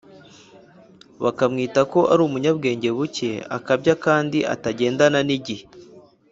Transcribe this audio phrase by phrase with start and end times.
[1.23, 5.63] bakamwita ko ari umunyabwenge bucye, akabya kandi atagendana n’igihe.